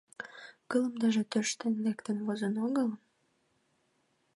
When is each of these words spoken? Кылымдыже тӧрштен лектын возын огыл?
Кылымдыже 0.69 1.23
тӧрштен 1.31 1.73
лектын 1.85 2.17
возын 2.25 2.55
огыл? 2.65 2.89